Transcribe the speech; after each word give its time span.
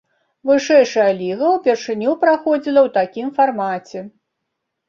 Вышэйшая 0.49 1.09
ліга 1.19 1.51
ўпершыню 1.57 2.15
праходзіла 2.23 2.79
ў 2.87 2.95
такім 2.97 3.27
фармаце. 3.37 3.99